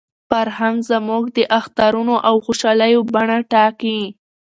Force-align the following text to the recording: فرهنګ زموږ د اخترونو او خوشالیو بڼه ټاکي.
فرهنګ 0.29 0.77
زموږ 0.91 1.23
د 1.37 1.39
اخترونو 1.59 2.15
او 2.27 2.35
خوشالیو 2.45 3.01
بڼه 3.13 3.37
ټاکي. 3.51 3.99